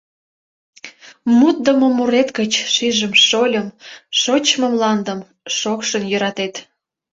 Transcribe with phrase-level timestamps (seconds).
[1.37, 3.67] Мутдымо мурет гыч шижым, шольым:
[4.19, 5.19] Шочмо мландым
[5.57, 6.53] шокшын йӧратет!